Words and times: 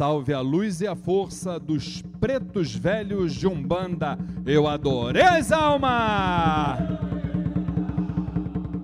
Salve 0.00 0.32
a 0.32 0.40
luz 0.40 0.80
e 0.80 0.86
a 0.86 0.96
força 0.96 1.60
dos 1.60 2.00
pretos 2.18 2.74
velhos 2.74 3.34
de 3.34 3.46
Umbanda. 3.46 4.18
Eu 4.46 4.66
adorei 4.66 5.20
as 5.20 5.52
almas! 5.52 6.78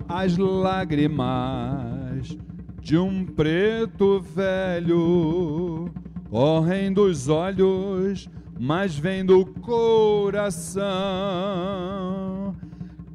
As 0.07 0.37
lágrimas 0.37 2.37
de 2.79 2.99
um 2.99 3.25
preto 3.25 4.19
velho 4.19 5.89
correm 6.29 6.93
dos 6.93 7.27
olhos, 7.27 8.29
mas 8.59 8.95
vem 8.95 9.25
do 9.25 9.43
coração. 9.43 10.85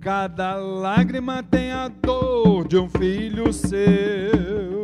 Cada 0.01 0.57
lágrima 0.57 1.41
tem 1.41 1.71
a 1.71 1.87
dor 1.87 2.67
de 2.67 2.77
um 2.77 2.89
filho 2.89 3.53
seu, 3.53 4.83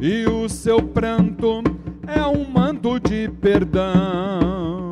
e 0.00 0.24
o 0.24 0.48
seu 0.48 0.82
pranto 0.82 1.75
é 2.06 2.26
um 2.26 2.44
manto 2.48 2.98
de 3.00 3.28
perdão. 3.28 4.90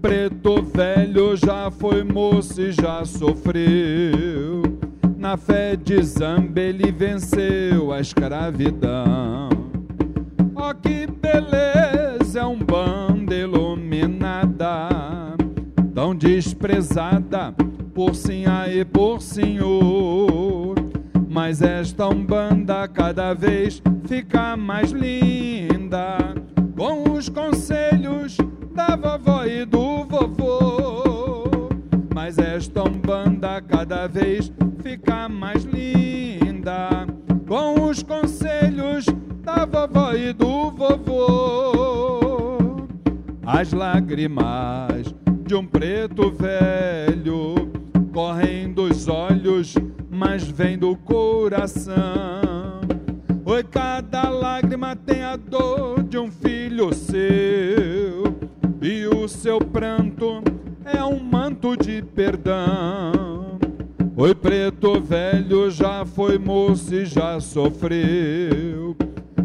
Preto 0.00 0.62
velho 0.62 1.36
já 1.36 1.70
foi 1.70 2.04
moço 2.04 2.60
e 2.60 2.72
já 2.72 3.04
sofreu. 3.04 4.62
Na 5.16 5.36
fé 5.36 5.74
de 5.74 6.02
Zamba 6.02 6.60
ele 6.60 6.92
venceu 6.92 7.92
a 7.92 8.00
escravidão. 8.00 9.48
Oh, 10.54 10.74
que 10.74 11.06
beleza 11.06 12.40
é 12.40 12.44
um 12.44 12.58
banda 12.58 13.34
iluminada, 13.34 14.88
tão 15.94 16.14
desprezada 16.14 17.54
por 17.94 18.14
sinha 18.14 18.66
e 18.68 18.84
por 18.84 19.22
senhor. 19.22 20.74
Mas 21.28 21.62
esta 21.62 22.06
umbanda 22.08 22.86
cada 22.88 23.32
vez 23.32 23.80
fica 24.06 24.56
mais 24.56 24.90
linda, 24.90 25.63
com 26.76 27.12
os 27.12 27.28
conselhos 27.28 28.36
da 28.74 28.96
vovó 28.96 29.44
e 29.44 29.64
do 29.64 30.04
vovô. 30.04 31.44
Mas 32.14 32.38
esta 32.38 32.82
umbanda 32.82 33.60
cada 33.62 34.06
vez 34.06 34.52
fica 34.82 35.28
mais 35.28 35.64
linda, 35.64 37.06
com 37.46 37.88
os 37.88 38.02
conselhos 38.02 39.06
da 39.42 39.64
vovó 39.64 40.12
e 40.12 40.32
do 40.32 40.70
vovô. 40.70 42.56
As 43.46 43.72
lágrimas 43.72 45.14
de 45.46 45.54
um 45.54 45.66
preto 45.66 46.30
velho 46.30 47.70
correm 48.12 48.72
dos 48.72 49.06
olhos, 49.08 49.74
mas 50.10 50.44
vem 50.44 50.78
do 50.78 50.96
coração. 50.96 51.94
Oi, 53.46 53.62
cada 53.62 54.30
lágrima 54.30 54.96
seu, 57.24 58.36
e 58.82 59.06
o 59.06 59.26
seu 59.28 59.58
pranto 59.58 60.42
é 60.84 61.02
um 61.02 61.18
manto 61.20 61.76
de 61.76 62.02
perdão. 62.02 63.58
Oi, 64.16 64.34
preto 64.34 65.00
velho 65.00 65.70
já 65.70 66.04
foi 66.04 66.38
moço 66.38 66.94
e 66.94 67.04
já 67.06 67.40
sofreu. 67.40 68.96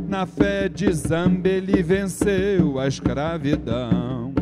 Na 0.08 0.26
fé 0.26 0.68
de 0.68 0.92
Zamba 0.92 1.48
ele 1.48 1.82
venceu 1.82 2.80
a 2.80 2.88
escravidão. 2.88 4.34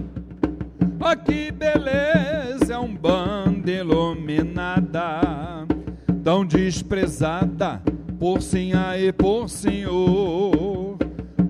Oh, 1.00 1.16
que 1.16 1.52
beleza 1.52 2.74
é 2.74 2.78
um 2.78 2.96
bando 2.96 3.70
iluminada, 3.70 5.22
tão 6.24 6.46
desprezada 6.46 7.82
por 8.20 8.42
sinha 8.42 8.98
e 8.98 9.14
por 9.14 9.48
senhor. 9.48 10.67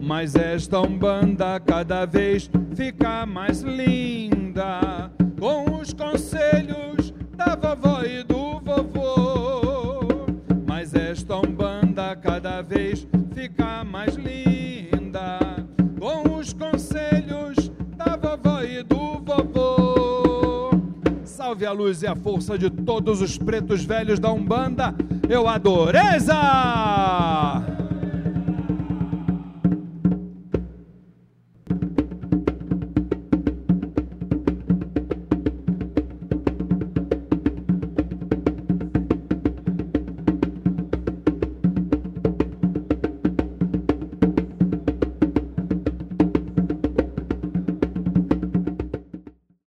Mas 0.08 0.36
esta 0.36 0.80
umbanda 0.80 1.60
cada 1.60 2.06
vez 2.06 2.50
fica 2.74 3.26
mais 3.26 3.60
linda, 3.60 5.12
com 5.38 5.82
os 5.82 5.92
conselhos 5.92 7.14
da 7.36 7.58
vovó 7.58 8.02
e 8.04 8.24
do 8.24 8.58
vovô. 8.62 10.26
Mas 10.66 10.96
esta 10.96 11.36
umbanda 11.36 12.16
cada 12.16 12.62
vez 12.62 13.06
fica 13.36 13.84
mais 13.84 14.16
linda, 14.16 15.40
com 16.00 16.38
os 16.38 16.54
conselhos 16.54 17.70
da 17.98 18.16
vovó 18.16 18.64
e 18.64 18.84
do 18.84 19.20
vovô. 19.20 20.72
Salve 21.26 21.66
a 21.66 21.74
luz 21.74 22.02
e 22.02 22.08
a 22.08 22.16
força 22.16 22.58
de 22.58 22.70
todos 22.70 23.22
os 23.22 23.38
pretos 23.38 23.84
velhos 23.84 24.20
da 24.20 24.32
Umbanda. 24.32 24.96
Eu 25.28 25.50
adoreza! 25.50 26.34